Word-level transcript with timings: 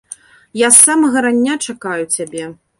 Я 0.61 0.67
з 0.77 0.79
самага 0.87 1.17
рання 1.27 1.55
чакаю 1.69 2.03
цябе. 2.19 2.53